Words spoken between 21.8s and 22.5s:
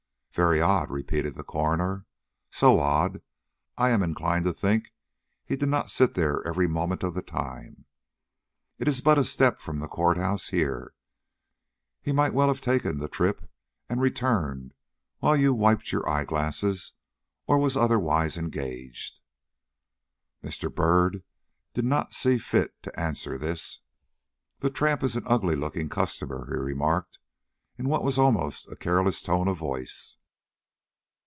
not see